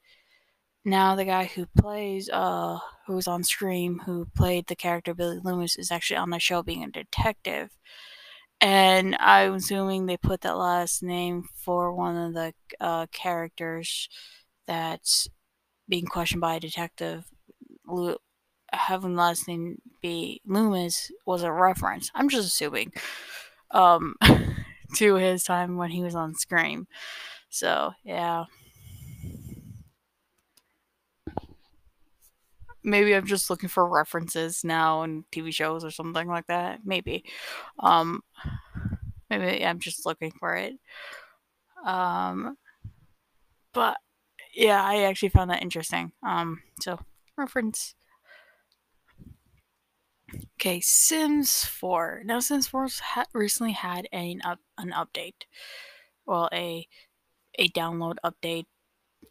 now 0.85 1.15
the 1.15 1.25
guy 1.25 1.45
who 1.45 1.67
plays 1.79 2.29
uh 2.33 2.79
who 3.07 3.15
was 3.15 3.29
on 3.29 3.45
Scream 3.45 4.01
who 4.05 4.27
played 4.37 4.67
the 4.67 4.77
character 4.77 5.15
Billy 5.15 5.39
Loomis 5.43 5.77
is 5.77 5.91
actually 5.91 6.17
on 6.17 6.31
the 6.31 6.39
show 6.39 6.63
being 6.63 6.85
a 6.85 6.91
detective. 6.91 7.71
And 8.61 9.17
I'm 9.19 9.55
assuming 9.55 10.07
they 10.07 10.17
put 10.17 10.43
that 10.43 10.57
last 10.57 11.03
name 11.03 11.45
for 11.65 11.93
one 11.95 12.17
of 12.17 12.35
the 12.35 12.55
uh, 12.81 13.07
characters 13.13 14.09
that's 14.69 15.29
being 15.89 16.07
questioned 16.07 16.41
by 16.41 16.57
a 16.57 16.61
detective. 16.61 17.25
having 18.73 19.15
the 19.15 19.21
last 19.21 19.49
name 19.49 19.79
be 20.01 20.41
Loomis 20.47 21.11
was 21.27 21.43
a 21.43 21.53
reference. 21.53 22.11
I'm 22.15 22.29
just 22.29 22.47
assuming 22.47 22.93
um, 23.73 24.15
to 24.97 25.15
his 25.15 25.45
time 25.45 25.77
when 25.77 25.91
he 25.91 26.03
was 26.03 26.15
on 26.15 26.35
Scream. 26.35 26.87
So 27.51 27.93
yeah. 28.05 28.45
maybe 32.85 33.15
I'm 33.15 33.27
just 33.27 33.51
looking 33.51 33.69
for 33.69 33.87
references 33.87 34.65
now 34.65 35.03
in 35.03 35.25
TV 35.33 35.53
shows 35.53 35.85
or 35.85 35.91
something 35.91 36.27
like 36.27 36.47
that. 36.49 36.81
Maybe. 36.85 37.25
Um 37.79 38.23
maybe 39.31 39.65
I'm 39.65 39.79
just 39.79 40.07
looking 40.07 40.33
for 40.33 40.57
it. 40.57 40.75
Um 41.85 42.57
but 43.73 43.97
yeah, 44.55 44.83
I 44.83 45.05
actually 45.05 45.31
found 45.31 45.51
that 45.51 45.63
interesting. 45.63 46.13
Um 46.23 46.63
so 46.81 46.99
reference 47.37 47.95
Okay, 50.61 50.81
Sims 50.81 51.65
4. 51.65 52.23
Now 52.25 52.41
Sims 52.41 52.67
4 52.69 52.89
ha- 53.03 53.27
recently 53.33 53.73
had 53.73 54.09
an 54.13 54.41
up 54.45 54.61
an 54.79 54.93
update. 54.93 55.45
Well, 56.27 56.49
a 56.53 56.87
a 57.59 57.69
download 57.71 58.17
update 58.25 58.67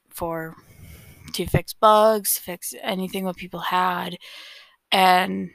for 0.10 0.56
to 1.34 1.46
fix 1.46 1.74
bugs, 1.74 2.38
fix 2.38 2.74
anything 2.82 3.26
that 3.26 3.38
people 3.38 3.60
had. 3.62 4.18
And 4.92 5.52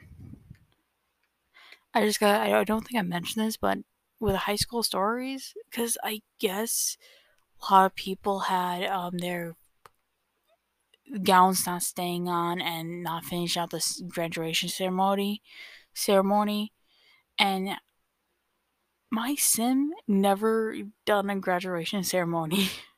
I 1.93 2.05
just 2.05 2.19
got, 2.19 2.41
I 2.41 2.63
don't 2.63 2.85
think 2.85 2.99
I 2.99 3.03
mentioned 3.03 3.45
this, 3.45 3.57
but 3.57 3.79
with 4.19 4.35
high 4.35 4.55
school 4.55 4.83
stories, 4.83 5.53
because 5.69 5.97
I 6.03 6.21
guess 6.39 6.97
a 7.61 7.73
lot 7.73 7.85
of 7.87 7.95
people 7.95 8.39
had 8.41 8.83
um, 8.85 9.17
their 9.17 9.55
gowns 11.23 11.65
not 11.65 11.83
staying 11.83 12.27
on 12.27 12.61
and 12.61 13.03
not 13.03 13.23
finishing 13.25 13.61
out 13.61 13.69
the 13.71 13.83
graduation 14.09 14.69
ceremony 14.69 15.41
ceremony 15.93 16.71
and 17.39 17.77
my 19.09 19.35
sim 19.35 19.91
never 20.07 20.75
done 21.05 21.29
a 21.29 21.35
graduation 21.39 22.03
ceremony 22.03 22.69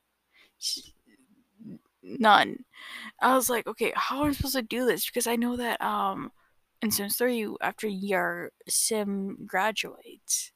none. 2.03 2.65
I 3.21 3.35
was 3.35 3.49
like, 3.49 3.67
okay, 3.67 3.93
how 3.95 4.23
am 4.23 4.29
I 4.29 4.33
supposed 4.33 4.55
to 4.55 4.61
do 4.61 4.85
this? 4.85 5.05
Because 5.07 5.27
I 5.27 5.35
know 5.35 5.57
that 5.57 5.81
um 5.81 6.31
in 6.81 6.91
Sims 6.91 7.17
3, 7.17 7.47
after 7.61 7.87
your 7.87 8.51
sim 8.69 9.37
graduates, 9.45 10.51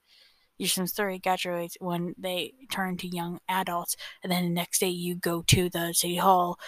your 0.57 0.69
Sims 0.69 0.93
3 0.93 1.19
graduates 1.19 1.77
when 1.81 2.15
they 2.17 2.53
turn 2.71 2.97
to 2.97 3.07
young 3.07 3.39
adults, 3.49 3.95
and 4.23 4.31
then 4.31 4.43
the 4.45 4.49
next 4.51 4.79
day 4.79 4.89
you 4.89 5.15
go 5.15 5.43
to 5.43 5.69
the 5.69 5.93
city 5.93 6.17
hall, 6.17 6.59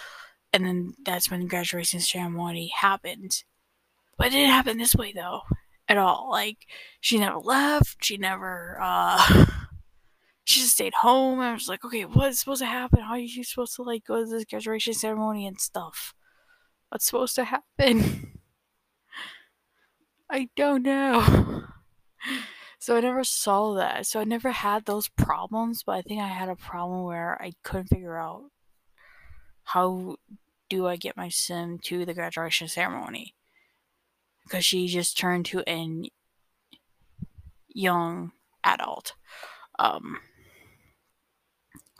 and 0.56 0.66
then 0.66 0.94
that's 1.04 1.30
when 1.30 1.46
graduation 1.46 2.00
ceremony 2.00 2.72
happened. 2.74 3.44
But 4.16 4.28
it 4.28 4.30
didn't 4.30 4.52
happen 4.52 4.78
this 4.78 4.94
way 4.94 5.12
though, 5.12 5.42
at 5.88 5.98
all. 5.98 6.28
Like 6.30 6.66
she 7.00 7.18
never 7.18 7.38
left. 7.38 7.98
She 8.02 8.16
never. 8.16 8.78
uh 8.80 9.46
she 10.44 10.60
just 10.60 10.72
stayed 10.74 10.94
home. 10.94 11.40
I 11.40 11.52
was 11.52 11.68
like, 11.68 11.84
okay, 11.84 12.04
what's 12.04 12.40
supposed 12.40 12.62
to 12.62 12.66
happen? 12.66 13.00
How 13.00 13.12
are 13.12 13.18
you 13.18 13.44
supposed 13.44 13.76
to 13.76 13.82
like 13.82 14.04
go 14.04 14.24
to 14.24 14.30
this 14.30 14.44
graduation 14.44 14.94
ceremony 14.94 15.46
and 15.46 15.60
stuff? 15.60 16.14
What's 16.88 17.06
supposed 17.06 17.34
to 17.36 17.44
happen? 17.44 18.32
I 20.30 20.48
don't 20.56 20.82
know. 20.82 21.64
so 22.78 22.96
I 22.96 23.00
never 23.00 23.24
saw 23.24 23.74
that. 23.74 24.06
So 24.06 24.20
I 24.20 24.24
never 24.24 24.50
had 24.50 24.86
those 24.86 25.08
problems, 25.08 25.82
but 25.84 25.96
I 25.96 26.02
think 26.02 26.22
I 26.22 26.28
had 26.28 26.48
a 26.48 26.56
problem 26.56 27.04
where 27.04 27.40
I 27.40 27.52
couldn't 27.62 27.88
figure 27.88 28.16
out 28.16 28.44
how 29.64 30.16
do 30.68 30.86
I 30.86 30.96
get 30.96 31.16
my 31.16 31.28
sim 31.28 31.78
to 31.84 32.04
the 32.04 32.14
graduation 32.14 32.68
ceremony? 32.68 33.34
Because 34.44 34.64
she 34.64 34.86
just 34.86 35.18
turned 35.18 35.46
to 35.46 35.60
an 35.68 36.06
young 37.68 38.32
adult. 38.64 39.14
Um, 39.78 40.18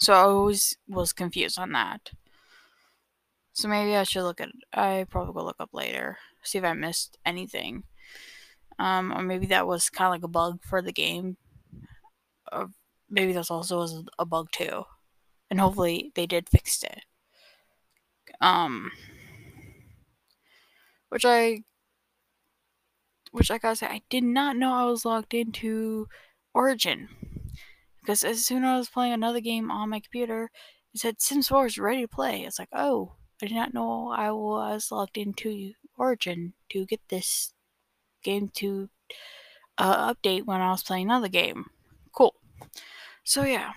so 0.00 0.12
I 0.12 0.18
always 0.18 0.76
was 0.88 1.12
confused 1.12 1.58
on 1.58 1.72
that. 1.72 2.10
So 3.52 3.68
maybe 3.68 3.96
I 3.96 4.02
should 4.02 4.24
look 4.24 4.40
at. 4.40 4.50
I 4.72 5.06
probably 5.08 5.32
will 5.32 5.44
look 5.44 5.60
up 5.60 5.70
later, 5.72 6.18
see 6.42 6.58
if 6.58 6.64
I 6.64 6.74
missed 6.74 7.16
anything, 7.24 7.84
um, 8.78 9.12
or 9.12 9.22
maybe 9.22 9.46
that 9.46 9.66
was 9.66 9.88
kind 9.88 10.08
of 10.08 10.12
like 10.12 10.24
a 10.24 10.28
bug 10.28 10.60
for 10.62 10.82
the 10.82 10.92
game. 10.92 11.36
Or 12.52 12.68
maybe 13.08 13.32
that's 13.32 13.50
also 13.50 13.78
was 13.78 14.04
a 14.18 14.26
bug 14.26 14.48
too, 14.52 14.84
and 15.50 15.58
hopefully 15.58 16.12
they 16.14 16.26
did 16.26 16.48
fix 16.50 16.82
it. 16.82 17.04
Um, 18.40 18.90
which 21.08 21.24
I, 21.24 21.62
which 23.32 23.50
like 23.50 23.64
I 23.64 23.68
gotta 23.68 23.76
say, 23.76 23.86
I 23.86 24.02
did 24.10 24.24
not 24.24 24.56
know 24.56 24.72
I 24.72 24.84
was 24.84 25.04
logged 25.04 25.34
into 25.34 26.08
Origin, 26.54 27.08
because 28.00 28.24
as 28.24 28.44
soon 28.44 28.64
as 28.64 28.68
I 28.68 28.78
was 28.78 28.88
playing 28.88 29.12
another 29.12 29.40
game 29.40 29.70
on 29.70 29.90
my 29.90 30.00
computer, 30.00 30.50
it 30.94 31.00
said 31.00 31.20
Sims 31.20 31.48
4 31.48 31.66
is 31.66 31.78
ready 31.78 32.02
to 32.02 32.08
play. 32.08 32.42
It's 32.44 32.58
like, 32.58 32.70
oh, 32.72 33.16
I 33.42 33.46
did 33.46 33.54
not 33.54 33.74
know 33.74 34.08
I 34.10 34.30
was 34.30 34.90
logged 34.90 35.18
into 35.18 35.72
Origin 35.98 36.54
to 36.70 36.86
get 36.86 37.00
this 37.08 37.52
game 38.22 38.48
to 38.54 38.88
uh, 39.78 40.14
update 40.14 40.46
when 40.46 40.60
I 40.60 40.70
was 40.70 40.82
playing 40.82 41.06
another 41.06 41.28
game. 41.28 41.66
Cool. 42.12 42.34
So 43.24 43.44
yeah. 43.44 43.72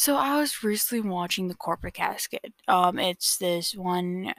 So 0.00 0.16
I 0.16 0.40
was 0.40 0.64
recently 0.64 1.06
watching 1.06 1.48
the 1.48 1.54
Corporate 1.54 1.92
Casket. 1.92 2.54
Um, 2.66 2.98
it's 2.98 3.36
this 3.36 3.74
one. 3.74 4.32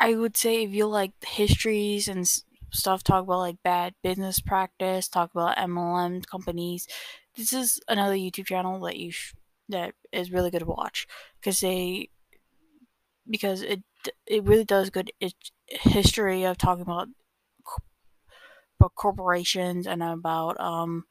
I 0.00 0.14
would 0.14 0.36
say 0.36 0.62
if 0.64 0.70
you 0.72 0.86
like 0.86 1.12
histories 1.24 2.08
and 2.08 2.26
stuff, 2.72 3.02
talk 3.02 3.24
about 3.24 3.38
like 3.38 3.62
bad 3.62 3.94
business 4.02 4.40
practice, 4.40 5.08
talk 5.08 5.30
about 5.32 5.58
MLM 5.58 6.22
companies. 6.22 6.86
This 7.36 7.52
is 7.52 7.80
another 7.88 8.14
YouTube 8.14 8.46
channel 8.46 8.78
that 8.80 8.96
you 8.98 9.10
sh- 9.12 9.34
that 9.68 9.94
is 10.12 10.30
really 10.30 10.50
good 10.50 10.60
to 10.60 10.66
watch 10.66 11.06
because 11.40 11.60
they 11.60 12.10
because 13.28 13.62
it 13.62 13.82
it 14.26 14.42
really 14.44 14.64
does 14.64 14.90
good 14.90 15.10
it, 15.20 15.34
history 15.68 16.44
of 16.44 16.56
talking 16.58 16.82
about 16.82 17.08
about 18.80 18.94
corporations 18.94 19.86
and 19.86 20.02
about 20.02 20.58
um 20.60 21.04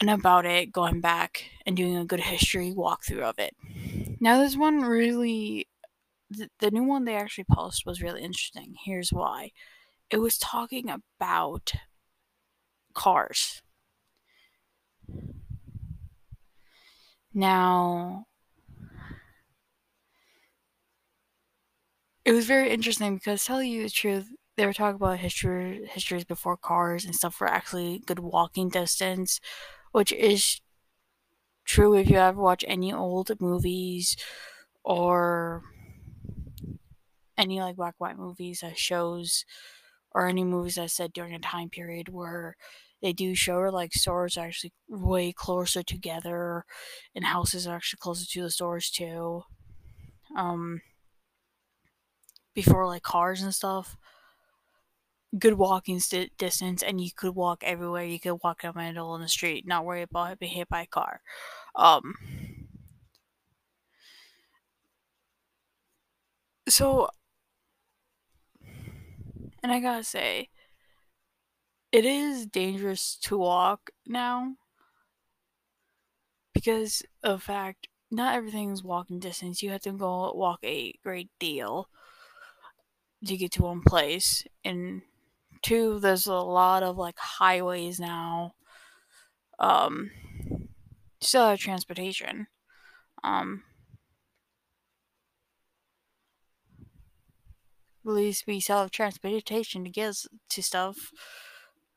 and 0.00 0.10
about 0.10 0.46
it 0.46 0.72
going 0.72 1.00
back 1.00 1.44
and 1.66 1.76
doing 1.76 1.96
a 1.96 2.04
good 2.04 2.20
history 2.20 2.72
walkthrough 2.76 3.22
of 3.22 3.38
it. 3.38 3.54
Now 4.20 4.38
there's 4.38 4.56
one 4.56 4.82
really 4.82 5.68
the, 6.30 6.48
the 6.60 6.70
new 6.70 6.84
one 6.84 7.04
they 7.04 7.16
actually 7.16 7.44
posted 7.50 7.86
was 7.86 8.02
really 8.02 8.22
interesting. 8.22 8.74
Here's 8.84 9.10
why. 9.12 9.50
It 10.10 10.18
was 10.18 10.38
talking 10.38 10.90
about 10.90 11.72
cars. 12.94 13.62
Now, 17.32 18.26
it 22.24 22.32
was 22.32 22.46
very 22.46 22.70
interesting 22.70 23.16
because, 23.16 23.44
tell 23.44 23.62
you 23.62 23.82
the 23.82 23.90
truth, 23.90 24.30
they 24.56 24.66
were 24.66 24.72
talking 24.72 24.96
about 24.96 25.18
history, 25.18 25.86
histories 25.90 26.24
before 26.24 26.56
cars 26.56 27.04
and 27.04 27.14
stuff 27.14 27.40
were 27.40 27.48
actually 27.48 28.00
good 28.06 28.20
walking 28.20 28.68
distance, 28.68 29.40
which 29.92 30.12
is 30.12 30.60
true 31.64 31.94
if 31.96 32.08
you 32.08 32.16
ever 32.16 32.40
watch 32.40 32.64
any 32.66 32.92
old 32.92 33.30
movies 33.40 34.16
or 34.84 35.62
any 37.36 37.60
like 37.60 37.76
black 37.76 37.94
white 37.98 38.16
movies 38.18 38.60
that 38.60 38.78
shows 38.78 39.44
or 40.12 40.28
any 40.28 40.44
movies 40.44 40.76
that 40.76 40.90
said 40.90 41.12
during 41.12 41.34
a 41.34 41.38
time 41.38 41.68
period 41.70 42.08
where 42.08 42.56
they 43.02 43.12
do 43.12 43.34
show 43.34 43.60
like 43.62 43.92
stores 43.92 44.36
are 44.36 44.46
actually 44.46 44.72
way 44.88 45.32
closer 45.32 45.82
together 45.82 46.64
and 47.14 47.24
houses 47.26 47.66
are 47.66 47.76
actually 47.76 47.98
closer 48.00 48.26
to 48.26 48.42
the 48.42 48.50
stores 48.50 48.90
too 48.90 49.42
um 50.36 50.80
before 52.54 52.86
like 52.86 53.02
cars 53.02 53.42
and 53.42 53.54
stuff 53.54 53.96
good 55.38 55.54
walking 55.54 56.00
st- 56.00 56.36
distance 56.38 56.82
and 56.82 57.00
you 57.00 57.10
could 57.14 57.34
walk 57.34 57.62
everywhere 57.64 58.04
you 58.04 58.20
could 58.20 58.38
walk 58.44 58.62
down 58.62 58.74
the 58.76 58.82
middle 58.82 59.14
in 59.14 59.20
the 59.22 59.28
street 59.28 59.66
not 59.66 59.84
worry 59.84 60.02
about 60.02 60.38
being 60.38 60.52
hit 60.52 60.68
by 60.68 60.82
a 60.82 60.86
car 60.86 61.20
um 61.76 62.14
so 66.68 67.08
and 69.62 69.72
I 69.72 69.80
gotta 69.80 70.04
say, 70.04 70.48
it 71.92 72.04
is 72.04 72.44
dangerous 72.46 73.16
to 73.16 73.38
walk 73.38 73.90
now 74.06 74.56
because 76.52 77.02
of 77.22 77.42
fact 77.42 77.88
not 78.10 78.34
everything 78.34 78.70
is 78.70 78.84
walking 78.84 79.18
distance. 79.18 79.62
You 79.62 79.70
have 79.70 79.82
to 79.82 79.92
go 79.92 80.32
walk 80.34 80.60
a 80.62 80.92
great 81.02 81.30
deal 81.40 81.88
to 83.26 83.36
get 83.36 83.52
to 83.52 83.62
one 83.62 83.82
place. 83.82 84.44
And 84.64 85.02
two, 85.64 85.98
there's 86.00 86.26
a 86.28 86.34
lot 86.34 86.84
of 86.84 86.96
like 86.98 87.18
highways 87.18 87.98
now. 88.00 88.54
Um 89.58 90.10
still 91.20 91.48
have 91.48 91.58
transportation. 91.58 92.46
Um 93.24 93.64
at 98.06 98.12
least 98.12 98.44
we 98.46 98.60
still 98.60 98.78
have 98.80 98.90
transportation 98.90 99.84
to 99.84 99.90
get 99.90 100.08
us 100.10 100.26
to 100.50 100.62
stuff. 100.62 101.10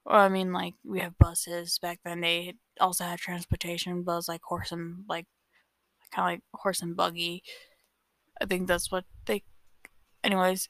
Or 0.06 0.16
I 0.16 0.30
mean, 0.30 0.54
like 0.54 0.76
we 0.86 1.00
have 1.02 1.18
buses. 1.18 1.80
Back 1.80 2.00
then, 2.06 2.22
they 2.22 2.56
also 2.80 3.04
had 3.04 3.20
transportation, 3.20 4.06
was 4.06 4.28
like 4.30 4.42
horse 4.44 4.72
and 4.72 5.04
like 5.10 5.28
kind 6.14 6.28
of 6.28 6.34
like 6.34 6.62
horse 6.62 6.82
and 6.82 6.96
buggy. 6.96 7.44
I 8.42 8.46
think 8.46 8.68
that's 8.68 8.92
what 8.92 9.06
they. 9.26 9.44
Anyways, 10.24 10.70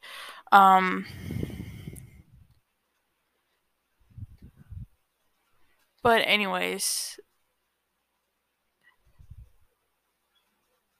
um. 0.51 1.05
But 6.07 6.21
anyways, 6.25 7.19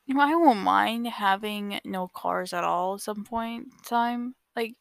you 0.06 0.14
know, 0.14 0.20
I 0.20 0.36
won't 0.36 0.60
mind 0.60 1.08
having 1.08 1.80
no 1.86 2.10
cars 2.10 2.52
at 2.52 2.66
all 2.66 2.96
at 2.96 3.00
some 3.00 3.24
point 3.24 3.68
in 3.72 3.84
time. 3.86 4.36
Like, 4.54 4.74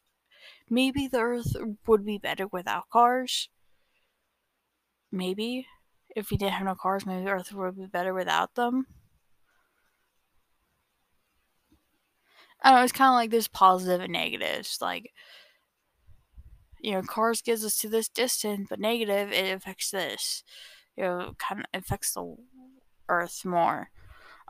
maybe 0.69 1.07
the 1.07 1.19
Earth 1.19 1.55
would 1.87 2.05
be 2.05 2.17
better 2.17 2.45
without 2.45 2.89
cars. 2.89 3.47
Maybe. 5.13 5.65
If 6.13 6.29
we 6.29 6.35
didn't 6.35 6.55
have 6.55 6.65
no 6.65 6.75
cars, 6.75 7.05
maybe 7.05 7.23
the 7.23 7.31
Earth 7.31 7.53
would 7.53 7.77
be 7.77 7.85
better 7.85 8.13
without 8.13 8.55
them. 8.55 8.85
I 12.61 12.71
don't 12.71 12.79
know, 12.79 12.83
it's 12.83 12.91
kind 12.91 13.09
of 13.11 13.15
like 13.15 13.29
there's 13.31 13.47
positive 13.47 14.01
and 14.01 14.11
negatives. 14.11 14.79
Like, 14.81 15.13
you 16.81 16.91
know, 16.93 17.01
cars 17.01 17.41
gives 17.41 17.65
us 17.65 17.77
to 17.79 17.89
this 17.89 18.07
distance, 18.09 18.67
but 18.69 18.79
negative, 18.79 19.31
it 19.31 19.53
affects 19.53 19.91
this. 19.91 20.43
You 20.95 21.03
know, 21.03 21.35
kind 21.37 21.61
of 21.61 21.67
affects 21.81 22.13
the 22.13 22.35
Earth 23.09 23.45
more. 23.45 23.89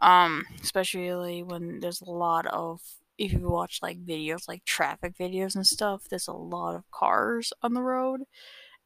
Um, 0.01 0.45
especially 0.61 1.43
when 1.43 1.79
there's 1.79 2.01
a 2.01 2.11
lot 2.11 2.45
of 2.47 2.81
if 3.17 3.33
you 3.33 3.49
watch 3.49 3.79
like 3.81 4.05
videos 4.05 4.47
like 4.47 4.63
traffic 4.65 5.15
videos 5.19 5.55
and 5.55 5.65
stuff, 5.67 6.03
there's 6.09 6.27
a 6.27 6.33
lot 6.33 6.75
of 6.75 6.89
cars 6.91 7.53
on 7.63 7.73
the 7.73 7.81
road. 7.81 8.21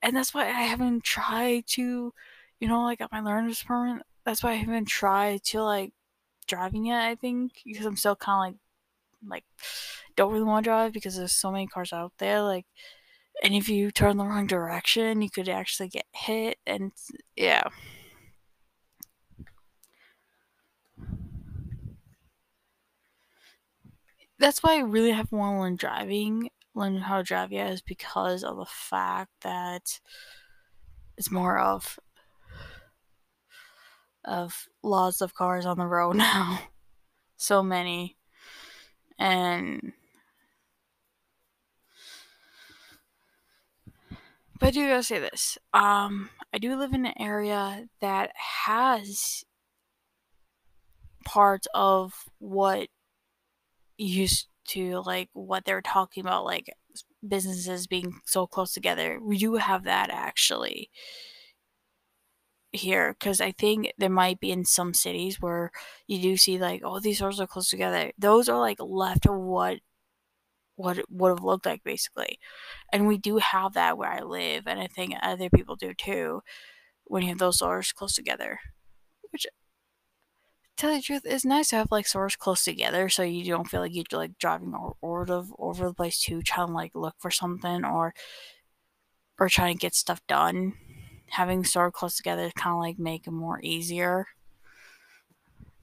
And 0.02 0.16
that's 0.16 0.34
why 0.34 0.48
I 0.48 0.64
haven't 0.64 1.04
tried 1.04 1.68
to, 1.70 2.14
you 2.60 2.68
know, 2.68 2.84
like 2.84 3.00
got 3.00 3.12
my 3.12 3.22
learner's 3.22 3.64
permit. 3.64 4.04
That's 4.26 4.44
why 4.44 4.52
I 4.52 4.56
haven't 4.56 4.86
tried 4.88 5.44
to 5.46 5.64
like 5.64 5.94
driving 6.48 6.86
yet, 6.86 7.02
I 7.04 7.16
think. 7.16 7.54
Because 7.66 7.86
I'm 7.86 7.98
still 7.98 8.16
kinda 8.16 8.40
like 8.40 8.56
like 9.28 9.46
don't 10.16 10.32
really 10.34 10.46
want 10.46 10.64
to 10.66 10.70
drive 10.70 10.94
because 10.94 11.18
there's 11.18 11.34
so 11.34 11.52
many 11.52 11.68
cars 11.68 11.94
out 11.94 12.14
there, 12.18 12.42
like 12.42 12.66
and 13.42 13.56
if 13.56 13.68
you 13.70 13.92
turn 13.92 14.18
the 14.18 14.26
wrong 14.26 14.48
direction 14.48 15.22
you 15.22 15.30
could 15.30 15.50
actually 15.50 15.90
get 15.90 16.06
hit 16.14 16.58
and 16.66 16.92
yeah. 17.36 17.64
that's 24.42 24.64
why 24.64 24.76
I 24.76 24.80
really 24.80 25.12
have 25.12 25.32
want 25.32 25.56
to 25.56 25.62
learn 25.62 25.76
driving, 25.76 26.50
learn 26.74 26.98
how 26.98 27.18
to 27.18 27.24
drive 27.24 27.52
yet, 27.52 27.72
is 27.72 27.82
because 27.82 28.44
of 28.44 28.58
the 28.58 28.66
fact 28.66 29.32
that 29.42 30.00
it's 31.16 31.32
more 31.32 31.60
of 31.60 32.00
of 34.26 34.68
lots 34.84 35.22
of 35.22 35.34
cars 35.34 35.66
on 35.66 35.78
the 35.78 35.86
road 35.86 36.16
now, 36.18 36.60
so 37.38 37.64
many, 37.64 38.18
and 39.18 39.94
but 44.62 44.68
I 44.68 44.72
do 44.72 44.88
gotta 44.88 45.02
say 45.02 45.18
this. 45.18 45.58
Um, 45.74 46.30
I 46.54 46.60
do 46.60 46.76
live 46.76 46.94
in 46.94 47.08
an 47.08 47.14
area 47.20 47.88
that 48.00 48.32
has 48.36 49.44
parts 51.26 51.68
of 51.74 52.14
what 52.38 52.90
used 53.98 54.48
to 54.68 55.02
like 55.04 55.30
what 55.34 55.66
they're 55.66 55.82
talking 55.82 56.22
about, 56.22 56.46
like 56.46 56.72
businesses 57.28 57.88
being 57.88 58.22
so 58.26 58.46
close 58.46 58.72
together. 58.72 59.20
We 59.20 59.40
do 59.40 59.56
have 59.56 59.84
that 59.86 60.12
actually 60.12 60.92
here 62.72 63.16
because 63.20 63.42
I 63.42 63.52
think 63.52 63.92
there 63.98 64.10
might 64.10 64.40
be 64.40 64.52
in 64.52 64.64
some 64.64 64.94
cities 64.94 65.42
where 65.42 65.72
you 66.06 66.22
do 66.22 66.38
see 66.38 66.60
like, 66.60 66.82
oh, 66.86 67.00
these 67.00 67.18
stores 67.18 67.40
are 67.40 67.48
close 67.48 67.70
together. 67.70 68.12
Those 68.16 68.48
are 68.48 68.60
like 68.60 68.78
left 68.80 69.26
what 69.26 69.80
what 70.76 70.98
it 70.98 71.06
would 71.10 71.30
have 71.30 71.44
looked 71.44 71.66
like 71.66 71.84
basically. 71.84 72.40
And 72.92 73.08
we 73.08 73.18
do 73.18 73.38
have 73.38 73.74
that 73.74 73.98
where 73.98 74.10
I 74.12 74.22
live, 74.22 74.64
and 74.68 74.80
I 74.80 74.88
think 74.88 75.16
other 75.22 75.50
people 75.50 75.76
do 75.76 75.94
too. 75.94 76.42
When 77.06 77.24
you 77.24 77.30
have 77.30 77.40
those 77.40 77.58
stores 77.58 77.92
close 77.92 78.16
together, 78.16 78.60
which 79.32 79.48
tell 80.78 80.92
you 80.92 80.98
the 80.98 81.04
truth, 81.04 81.22
it's 81.26 81.46
nice 81.46 81.70
to 81.70 81.76
have 81.78 81.92
like 81.92 82.08
stores 82.08 82.36
close 82.36 82.64
together 82.64 83.10
so 83.10 83.24
you 83.24 83.46
don't 83.46 83.70
feel 83.70 83.82
like 83.82 83.94
you're 83.94 84.06
like 84.12 84.38
driving 84.40 84.74
over, 84.76 85.32
over, 85.32 85.54
over 85.60 85.88
the 85.88 85.94
place 85.94 86.20
too, 86.20 86.42
trying 86.42 86.68
to 86.68 86.74
like 86.74 86.92
look 86.96 87.16
for 87.20 87.32
something 87.32 87.86
or 87.86 88.14
or 89.40 89.50
trying 89.50 89.76
to 89.76 89.80
get 89.80 89.96
stuff 89.96 90.22
done. 90.28 90.74
Having 91.30 91.64
store 91.66 91.92
close 91.92 92.18
together 92.18 92.52
kind 92.56 92.74
of 92.74 92.80
like 92.80 93.00
make 93.00 93.28
it 93.28 93.32
more 93.32 93.60
easier. 93.64 94.28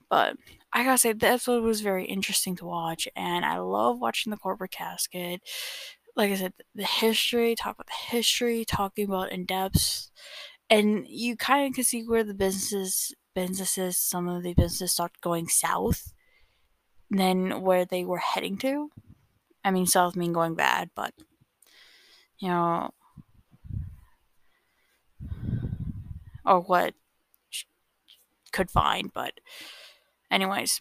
But 0.09 0.35
I 0.71 0.83
gotta 0.83 0.97
say, 0.97 1.13
the 1.13 1.27
episode 1.27 1.63
was 1.63 1.81
very 1.81 2.05
interesting 2.05 2.55
to 2.57 2.65
watch, 2.65 3.07
and 3.15 3.45
I 3.45 3.57
love 3.59 3.99
watching 3.99 4.29
the 4.31 4.37
corporate 4.37 4.71
casket. 4.71 5.41
Like 6.15 6.31
I 6.31 6.35
said, 6.35 6.53
the 6.75 6.83
history, 6.85 7.55
talk 7.55 7.75
about 7.75 7.87
the 7.87 8.15
history, 8.15 8.65
talking 8.65 9.05
about 9.05 9.31
in 9.31 9.45
depth, 9.45 10.09
and 10.69 11.05
you 11.07 11.35
kind 11.37 11.67
of 11.67 11.75
can 11.75 11.83
see 11.83 12.03
where 12.03 12.23
the 12.23 12.33
businesses, 12.33 13.13
businesses, 13.33 13.97
some 13.97 14.27
of 14.27 14.43
the 14.43 14.53
businesses 14.53 14.93
start 14.93 15.13
going 15.21 15.47
south, 15.47 16.13
than 17.09 17.61
where 17.61 17.85
they 17.85 18.05
were 18.05 18.19
heading 18.19 18.57
to. 18.59 18.91
I 19.63 19.71
mean, 19.71 19.85
south 19.87 20.15
mean 20.15 20.33
going 20.33 20.55
bad, 20.55 20.91
but 20.95 21.13
you 22.39 22.47
know, 22.47 22.91
or 26.45 26.61
what 26.61 26.93
could 28.51 28.71
find, 28.71 29.11
but 29.13 29.33
anyways. 30.31 30.79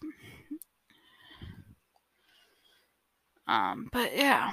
Um, 3.47 3.89
but 3.93 4.17
yeah. 4.17 4.53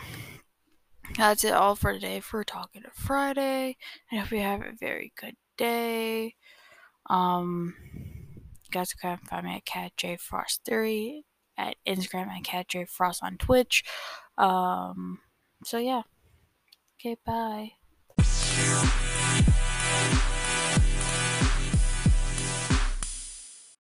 That's 1.18 1.44
it 1.44 1.54
all 1.54 1.76
for 1.76 1.94
today 1.94 2.20
for 2.20 2.44
Talkative 2.44 2.92
Friday. 2.94 3.78
I 4.12 4.16
hope 4.16 4.32
you 4.32 4.40
have 4.40 4.62
a 4.62 4.74
very 4.78 5.14
good 5.20 5.36
day. 5.58 6.36
Um, 7.10 7.76
you 7.94 8.72
guys 8.72 8.94
can 8.94 9.18
find 9.30 9.46
me 9.46 9.56
at 9.56 9.66
Cat 9.66 9.94
J 9.96 10.18
Frost 10.18 10.62
Theory 10.66 11.26
at 11.58 11.76
Instagram 11.88 12.28
and 12.30 12.44
Cat 12.44 12.68
J 12.68 12.86
Frost 12.86 13.24
on 13.24 13.38
Twitch. 13.38 13.84
Um, 14.38 15.20
so 15.64 15.78
yeah. 15.78 16.02
Okay, 17.00 17.16
bye. 17.26 17.74